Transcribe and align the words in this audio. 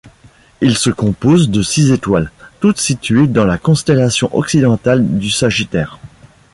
Il 0.61 0.79
se 0.79 0.89
compose 0.89 1.51
de 1.51 1.61
six 1.61 1.91
étoiles, 1.91 2.31
toutes 2.59 2.79
situées 2.79 3.27
dans 3.27 3.45
la 3.45 3.59
constellation 3.59 4.35
occidentale 4.35 5.07
du 5.19 5.29
Sagittaire. 5.29 5.99